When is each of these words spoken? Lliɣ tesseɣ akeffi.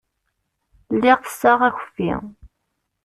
Lliɣ 0.93 1.17
tesseɣ 1.19 1.59
akeffi. 1.67 2.11